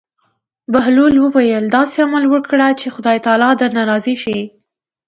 بهلول 0.73 1.13
وویل: 1.19 1.63
داسې 1.77 1.97
عمل 2.05 2.25
وکړه 2.33 2.67
چې 2.79 2.87
خدای 2.95 3.17
تعالی 3.25 3.51
درنه 3.59 3.83
راضي 3.91 4.15
شي. 4.23 4.39